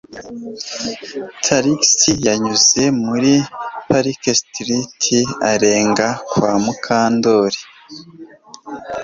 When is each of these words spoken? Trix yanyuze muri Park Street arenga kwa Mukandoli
Trix 1.43 1.81
yanyuze 2.25 2.83
muri 3.05 3.33
Park 3.87 4.23
Street 4.41 5.01
arenga 5.51 6.07
kwa 6.29 6.51
Mukandoli 6.63 7.59